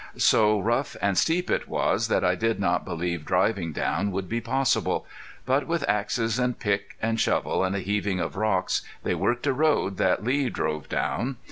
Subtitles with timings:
[0.17, 4.41] So rough and steep it was that I did not believe driving down would be
[4.41, 5.05] possible.
[5.45, 9.53] But with axes and pick and shovel, and a heaving of rocks, they worked a
[9.53, 11.37] road that Lee drove down.